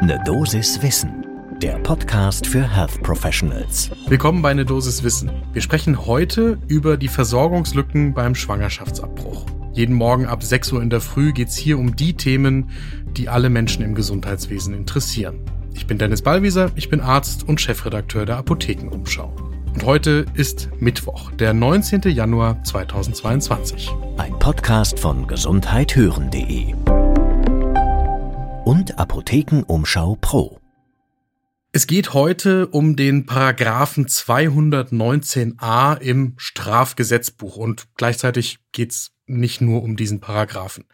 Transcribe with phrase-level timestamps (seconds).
[0.00, 1.26] Ne Dosis Wissen,
[1.60, 3.90] der Podcast für Health Professionals.
[4.06, 5.28] Willkommen bei Ne Dosis Wissen.
[5.52, 9.44] Wir sprechen heute über die Versorgungslücken beim Schwangerschaftsabbruch.
[9.72, 12.70] Jeden Morgen ab 6 Uhr in der Früh geht es hier um die Themen,
[13.16, 15.40] die alle Menschen im Gesundheitswesen interessieren.
[15.74, 19.34] Ich bin Dennis Ballwieser, ich bin Arzt und Chefredakteur der Apothekenumschau.
[19.74, 22.02] Und heute ist Mittwoch, der 19.
[22.02, 23.90] Januar 2022.
[24.16, 26.74] Ein Podcast von gesundheithören.de
[28.68, 30.60] und Apothekenumschau Pro.
[31.72, 39.82] Es geht heute um den Paragraphen 219a im Strafgesetzbuch und gleichzeitig geht es nicht nur
[39.82, 40.84] um diesen Paragraphen.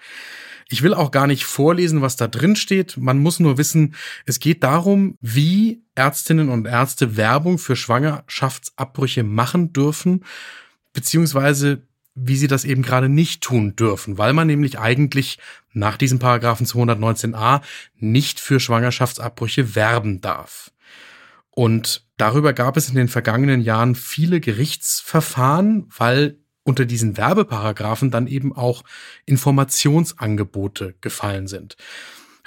[0.68, 2.96] Ich will auch gar nicht vorlesen, was da drin steht.
[2.96, 9.72] Man muss nur wissen, es geht darum, wie Ärztinnen und Ärzte Werbung für Schwangerschaftsabbrüche machen
[9.72, 10.24] dürfen,
[10.92, 11.82] beziehungsweise
[12.14, 15.38] wie sie das eben gerade nicht tun dürfen, weil man nämlich eigentlich
[15.72, 17.60] nach diesem Paragraphen 219a
[17.96, 20.70] nicht für Schwangerschaftsabbrüche werben darf.
[21.50, 28.26] Und darüber gab es in den vergangenen Jahren viele Gerichtsverfahren, weil unter diesen Werbeparagraphen dann
[28.26, 28.84] eben auch
[29.26, 31.76] Informationsangebote gefallen sind.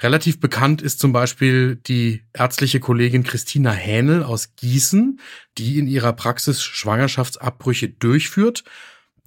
[0.00, 5.20] Relativ bekannt ist zum Beispiel die ärztliche Kollegin Christina Hähnel aus Gießen,
[5.56, 8.64] die in ihrer Praxis Schwangerschaftsabbrüche durchführt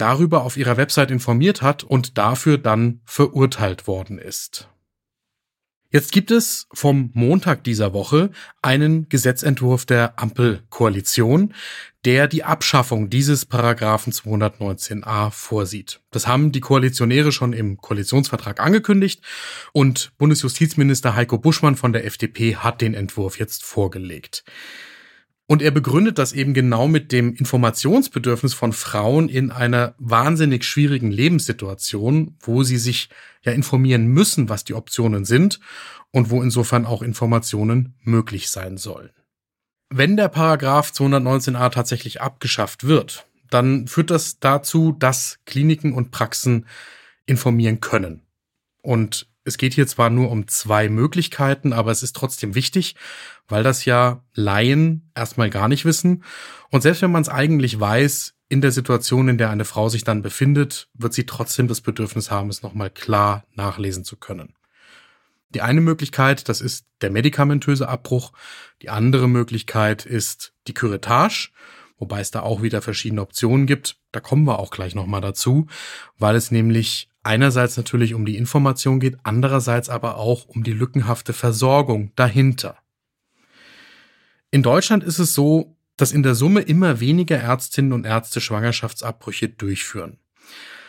[0.01, 4.67] darüber auf ihrer Website informiert hat und dafür dann verurteilt worden ist.
[5.93, 11.53] Jetzt gibt es vom Montag dieser Woche einen Gesetzentwurf der Ampelkoalition,
[12.05, 15.99] der die Abschaffung dieses Paragraphen 219a vorsieht.
[16.09, 19.21] Das haben die Koalitionäre schon im Koalitionsvertrag angekündigt
[19.73, 24.45] und Bundesjustizminister Heiko Buschmann von der FDP hat den Entwurf jetzt vorgelegt.
[25.51, 31.11] Und er begründet das eben genau mit dem Informationsbedürfnis von Frauen in einer wahnsinnig schwierigen
[31.11, 33.09] Lebenssituation, wo sie sich
[33.43, 35.59] ja informieren müssen, was die Optionen sind
[36.11, 39.09] und wo insofern auch Informationen möglich sein sollen.
[39.89, 46.65] Wenn der Paragraph 219a tatsächlich abgeschafft wird, dann führt das dazu, dass Kliniken und Praxen
[47.25, 48.21] informieren können.
[48.81, 52.95] Und es geht hier zwar nur um zwei Möglichkeiten, aber es ist trotzdem wichtig,
[53.47, 56.23] weil das ja Laien erstmal gar nicht wissen.
[56.69, 60.03] Und selbst wenn man es eigentlich weiß, in der Situation, in der eine Frau sich
[60.03, 64.55] dann befindet, wird sie trotzdem das Bedürfnis haben, es nochmal klar nachlesen zu können.
[65.53, 68.31] Die eine Möglichkeit, das ist der medikamentöse Abbruch.
[68.81, 71.49] Die andere Möglichkeit ist die Curettage,
[72.01, 73.95] wobei es da auch wieder verschiedene Optionen gibt.
[74.11, 75.67] Da kommen wir auch gleich nochmal dazu,
[76.17, 81.31] weil es nämlich einerseits natürlich um die Information geht, andererseits aber auch um die lückenhafte
[81.31, 82.77] Versorgung dahinter.
[84.49, 89.49] In Deutschland ist es so, dass in der Summe immer weniger Ärztinnen und Ärzte Schwangerschaftsabbrüche
[89.49, 90.17] durchführen.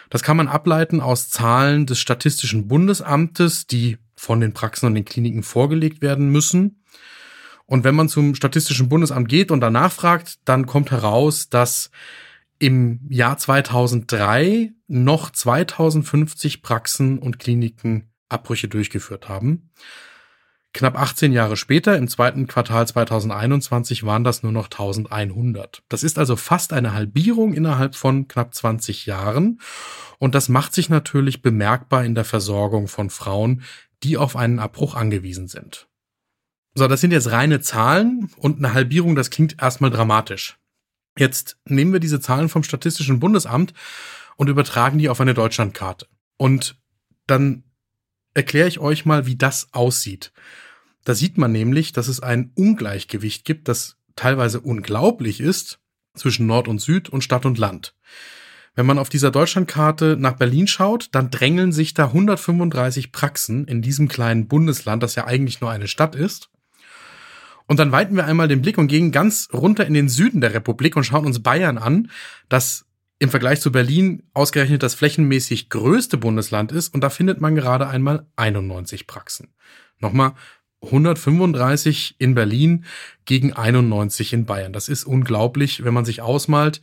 [0.09, 5.05] Das kann man ableiten aus Zahlen des Statistischen Bundesamtes, die von den Praxen und den
[5.05, 6.83] Kliniken vorgelegt werden müssen.
[7.72, 11.91] Und wenn man zum Statistischen Bundesamt geht und danach fragt, dann kommt heraus, dass
[12.59, 19.71] im Jahr 2003 noch 2050 Praxen und Kliniken Abbrüche durchgeführt haben.
[20.75, 25.83] Knapp 18 Jahre später, im zweiten Quartal 2021, waren das nur noch 1100.
[25.89, 29.62] Das ist also fast eine Halbierung innerhalb von knapp 20 Jahren.
[30.19, 33.62] Und das macht sich natürlich bemerkbar in der Versorgung von Frauen,
[34.03, 35.89] die auf einen Abbruch angewiesen sind.
[36.75, 40.59] So, das sind jetzt reine Zahlen und eine Halbierung, das klingt erstmal dramatisch.
[41.19, 43.75] Jetzt nehmen wir diese Zahlen vom Statistischen Bundesamt
[44.37, 46.06] und übertragen die auf eine Deutschlandkarte.
[46.38, 46.77] Und
[47.27, 47.65] dann
[48.34, 50.33] erkläre ich euch mal, wie das aussieht.
[51.05, 55.81] Da sieht man nämlich, dass es ein Ungleichgewicht gibt, das teilweise unglaublich ist
[56.15, 57.94] zwischen Nord und Süd und Stadt und Land.
[58.75, 63.83] Wenn man auf dieser Deutschlandkarte nach Berlin schaut, dann drängeln sich da 135 Praxen in
[63.83, 66.52] diesem kleinen Bundesland, das ja eigentlich nur eine Stadt ist.
[67.72, 70.53] Und dann weiten wir einmal den Blick und gehen ganz runter in den Süden der
[70.53, 72.10] Republik und schauen uns Bayern an,
[72.50, 72.84] das
[73.19, 76.93] im Vergleich zu Berlin ausgerechnet das flächenmäßig größte Bundesland ist.
[76.93, 79.55] Und da findet man gerade einmal 91 Praxen.
[80.00, 80.34] Nochmal
[80.83, 82.84] 135 in Berlin
[83.24, 84.74] gegen 91 in Bayern.
[84.74, 86.83] Das ist unglaublich, wenn man sich ausmalt,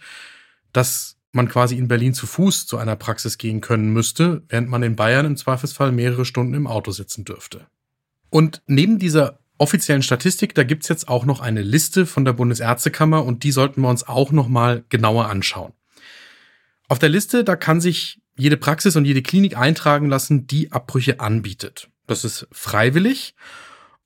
[0.74, 4.82] dass man quasi in Berlin zu Fuß zu einer Praxis gehen können müsste, während man
[4.82, 7.68] in Bayern im Zweifelsfall mehrere Stunden im Auto sitzen dürfte.
[8.32, 13.24] Und neben dieser offiziellen Statistik, da gibt's jetzt auch noch eine Liste von der Bundesärztekammer
[13.24, 15.74] und die sollten wir uns auch noch mal genauer anschauen.
[16.88, 21.20] Auf der Liste, da kann sich jede Praxis und jede Klinik eintragen lassen, die Abbrüche
[21.20, 21.90] anbietet.
[22.08, 23.36] Das ist freiwillig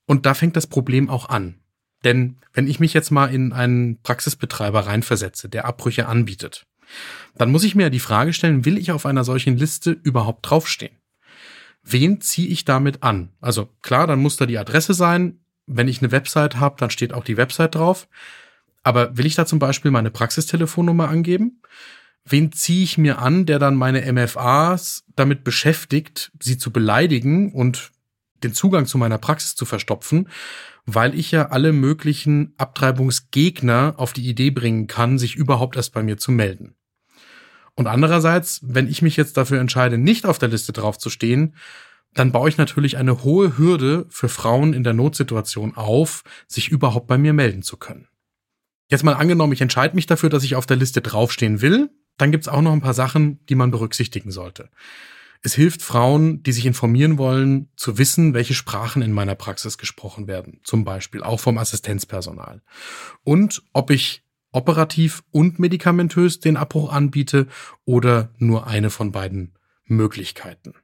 [0.05, 1.59] und da fängt das Problem auch an.
[2.03, 6.65] Denn wenn ich mich jetzt mal in einen Praxisbetreiber reinversetze, der Abbrüche anbietet,
[7.35, 10.97] dann muss ich mir die Frage stellen, will ich auf einer solchen Liste überhaupt draufstehen?
[11.83, 13.29] Wen ziehe ich damit an?
[13.39, 17.13] Also klar, dann muss da die Adresse sein, wenn ich eine Website habe, dann steht
[17.13, 18.07] auch die Website drauf.
[18.83, 21.61] Aber will ich da zum Beispiel meine Praxistelefonnummer angeben?
[22.25, 27.91] Wen ziehe ich mir an, der dann meine MFAs damit beschäftigt, sie zu beleidigen und
[28.43, 30.29] den Zugang zu meiner Praxis zu verstopfen,
[30.85, 36.03] weil ich ja alle möglichen Abtreibungsgegner auf die Idee bringen kann, sich überhaupt erst bei
[36.03, 36.75] mir zu melden.
[37.75, 41.55] Und andererseits, wenn ich mich jetzt dafür entscheide, nicht auf der Liste draufzustehen,
[42.13, 47.07] dann baue ich natürlich eine hohe Hürde für Frauen in der Notsituation auf, sich überhaupt
[47.07, 48.07] bei mir melden zu können.
[48.89, 52.31] Jetzt mal angenommen, ich entscheide mich dafür, dass ich auf der Liste draufstehen will, dann
[52.31, 54.69] gibt's auch noch ein paar Sachen, die man berücksichtigen sollte.
[55.41, 60.27] Es hilft Frauen, die sich informieren wollen, zu wissen, welche Sprachen in meiner Praxis gesprochen
[60.27, 62.61] werden, zum Beispiel auch vom Assistenzpersonal.
[63.23, 64.23] Und ob ich
[64.53, 67.47] operativ und medikamentös den Abbruch anbiete
[67.83, 70.75] oder nur eine von beiden Möglichkeiten.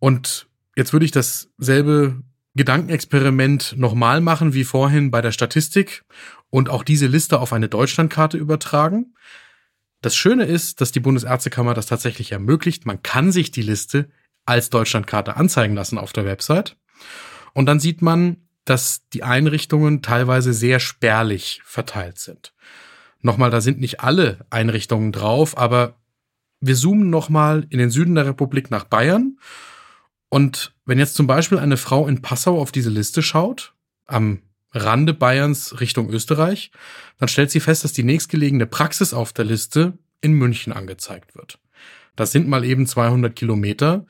[0.00, 2.22] Und jetzt würde ich dasselbe
[2.54, 6.04] Gedankenexperiment nochmal machen wie vorhin bei der Statistik
[6.50, 9.14] und auch diese Liste auf eine Deutschlandkarte übertragen.
[10.02, 12.86] Das Schöne ist, dass die Bundesärztekammer das tatsächlich ermöglicht.
[12.86, 14.08] Man kann sich die Liste
[14.46, 16.76] als Deutschlandkarte anzeigen lassen auf der Website.
[17.54, 22.52] Und dann sieht man, dass die Einrichtungen teilweise sehr spärlich verteilt sind.
[23.20, 25.96] Nochmal, da sind nicht alle Einrichtungen drauf, aber
[26.60, 29.38] wir zoomen nochmal in den Süden der Republik nach Bayern.
[30.28, 33.74] Und wenn jetzt zum Beispiel eine Frau in Passau auf diese Liste schaut,
[34.06, 34.42] am
[34.72, 36.72] Rande Bayerns Richtung Österreich,
[37.18, 41.60] dann stellt sie fest, dass die nächstgelegene Praxis auf der Liste in München angezeigt wird.
[42.16, 44.06] Das sind mal eben 200 Kilometer.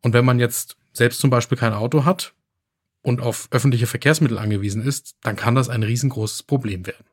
[0.00, 2.34] Und wenn man jetzt selbst zum Beispiel kein Auto hat
[3.02, 7.04] und auf öffentliche Verkehrsmittel angewiesen ist, dann kann das ein riesengroßes Problem werden.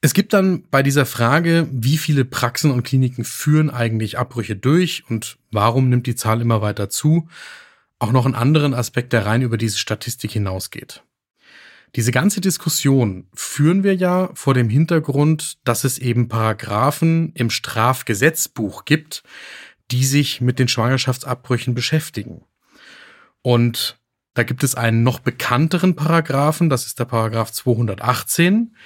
[0.00, 5.04] Es gibt dann bei dieser Frage, wie viele Praxen und Kliniken führen eigentlich Abbrüche durch
[5.08, 7.28] und warum nimmt die Zahl immer weiter zu,
[7.98, 11.02] auch noch einen anderen Aspekt, der rein über diese Statistik hinausgeht.
[11.96, 18.84] Diese ganze Diskussion führen wir ja vor dem Hintergrund, dass es eben Paragraphen im Strafgesetzbuch
[18.84, 19.24] gibt,
[19.90, 22.44] die sich mit den Schwangerschaftsabbrüchen beschäftigen.
[23.42, 23.98] Und
[24.34, 28.76] da gibt es einen noch bekannteren Paragraphen, das ist der Paragraph 218,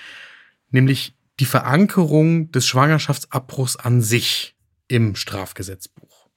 [0.72, 4.56] nämlich die Verankerung des Schwangerschaftsabbruchs an sich
[4.88, 6.28] im Strafgesetzbuch.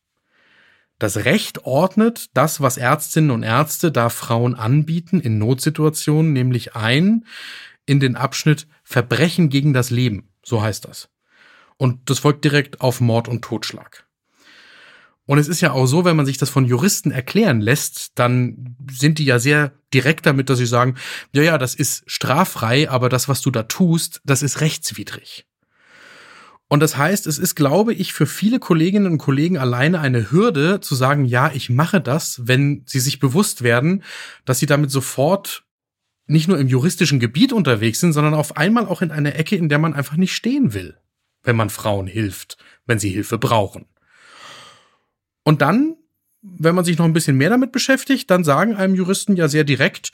[0.97, 7.25] Das Recht ordnet das, was Ärztinnen und Ärzte da Frauen anbieten in Notsituationen, nämlich ein
[7.85, 11.09] in den Abschnitt Verbrechen gegen das Leben, so heißt das.
[11.77, 14.07] Und das folgt direkt auf Mord und Totschlag.
[15.27, 18.75] Und es ist ja auch so, wenn man sich das von Juristen erklären lässt, dann
[18.91, 20.95] sind die ja sehr direkt damit, dass sie sagen,
[21.33, 25.47] ja, ja, das ist straffrei, aber das, was du da tust, das ist rechtswidrig.
[26.67, 30.79] Und das heißt, es ist, glaube ich, für viele Kolleginnen und Kollegen alleine eine Hürde
[30.79, 34.03] zu sagen, ja, ich mache das, wenn sie sich bewusst werden,
[34.45, 35.63] dass sie damit sofort
[36.27, 39.69] nicht nur im juristischen Gebiet unterwegs sind, sondern auf einmal auch in einer Ecke, in
[39.69, 40.97] der man einfach nicht stehen will,
[41.43, 42.57] wenn man Frauen hilft,
[42.87, 43.85] wenn sie Hilfe brauchen.
[45.45, 45.95] Und dann,
[46.41, 49.63] wenn man sich noch ein bisschen mehr damit beschäftigt, dann sagen einem Juristen ja sehr
[49.63, 50.11] direkt,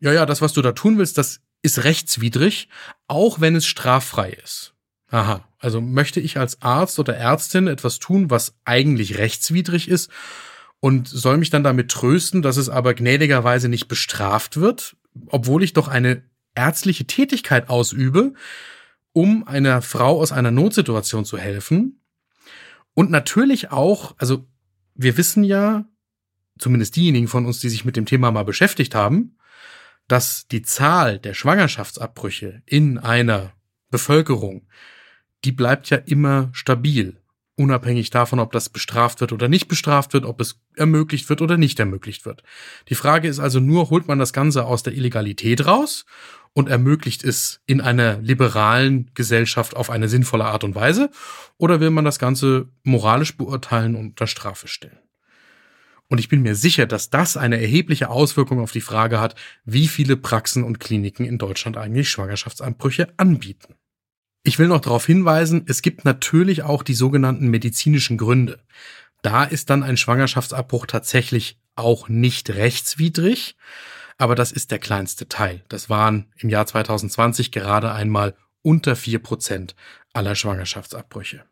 [0.00, 2.68] ja, ja, das, was du da tun willst, das ist rechtswidrig,
[3.06, 4.74] auch wenn es straffrei ist.
[5.10, 10.10] Aha, also möchte ich als Arzt oder Ärztin etwas tun, was eigentlich rechtswidrig ist
[10.80, 14.96] und soll mich dann damit trösten, dass es aber gnädigerweise nicht bestraft wird,
[15.26, 16.22] obwohl ich doch eine
[16.54, 18.32] ärztliche Tätigkeit ausübe,
[19.12, 22.00] um einer Frau aus einer Notsituation zu helfen.
[22.94, 24.46] Und natürlich auch, also
[25.02, 25.86] wir wissen ja,
[26.58, 29.38] zumindest diejenigen von uns, die sich mit dem Thema mal beschäftigt haben,
[30.08, 33.52] dass die Zahl der Schwangerschaftsabbrüche in einer
[33.90, 34.66] Bevölkerung,
[35.44, 37.16] die bleibt ja immer stabil,
[37.56, 41.56] unabhängig davon, ob das bestraft wird oder nicht bestraft wird, ob es ermöglicht wird oder
[41.56, 42.42] nicht ermöglicht wird.
[42.88, 46.04] Die Frage ist also nur, holt man das Ganze aus der Illegalität raus
[46.52, 51.10] und ermöglicht es in einer liberalen Gesellschaft auf eine sinnvolle Art und Weise?
[51.58, 54.98] Oder will man das Ganze moralisch beurteilen und unter Strafe stellen?
[56.08, 59.86] Und ich bin mir sicher, dass das eine erhebliche Auswirkung auf die Frage hat, wie
[59.86, 63.76] viele Praxen und Kliniken in Deutschland eigentlich Schwangerschaftsanbrüche anbieten.
[64.42, 68.58] Ich will noch darauf hinweisen, es gibt natürlich auch die sogenannten medizinischen Gründe.
[69.22, 73.56] Da ist dann ein Schwangerschaftsabbruch tatsächlich auch nicht rechtswidrig,
[74.20, 75.64] aber das ist der kleinste Teil.
[75.68, 79.74] Das waren im Jahr 2020 gerade einmal unter vier Prozent
[80.12, 81.44] aller Schwangerschaftsabbrüche.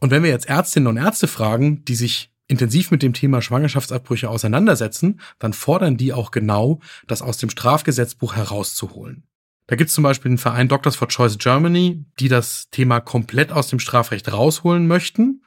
[0.00, 4.30] Und wenn wir jetzt Ärztinnen und Ärzte fragen, die sich intensiv mit dem Thema Schwangerschaftsabbrüche
[4.30, 9.24] auseinandersetzen, dann fordern die auch genau, das aus dem Strafgesetzbuch herauszuholen.
[9.66, 13.52] Da gibt es zum Beispiel den Verein Doctors for Choice Germany, die das Thema komplett
[13.52, 15.44] aus dem Strafrecht rausholen möchten.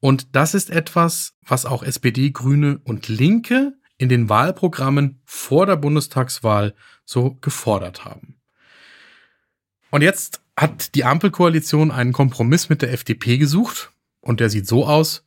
[0.00, 3.74] Und das ist etwas, was auch SPD, Grüne und Linke
[4.04, 6.74] in den Wahlprogrammen vor der Bundestagswahl
[7.06, 8.36] so gefordert haben.
[9.90, 14.86] Und jetzt hat die Ampelkoalition einen Kompromiss mit der FDP gesucht und der sieht so
[14.86, 15.24] aus,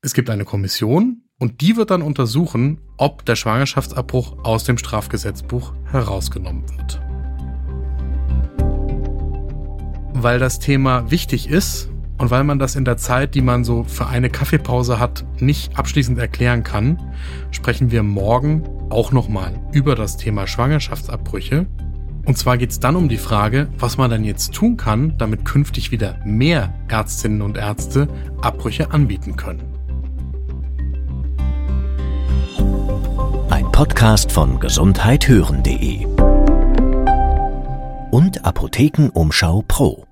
[0.00, 5.74] es gibt eine Kommission und die wird dann untersuchen, ob der Schwangerschaftsabbruch aus dem Strafgesetzbuch
[5.84, 7.02] herausgenommen wird.
[10.14, 13.84] Weil das Thema wichtig ist und weil man das in der Zeit, die man so
[13.84, 17.00] für eine Kaffeepause hat, nicht abschließend erklären kann,
[17.52, 21.66] sprechen wir morgen auch nochmal über das Thema Schwangerschaftsabbrüche.
[22.24, 25.44] Und zwar geht es dann um die Frage, was man dann jetzt tun kann, damit
[25.44, 28.08] künftig wieder mehr Ärztinnen und Ärzte
[28.42, 29.62] Abbrüche anbieten können.
[33.48, 36.04] Ein Podcast von gesundheithören.de
[38.10, 40.07] und Apothekenumschau Pro.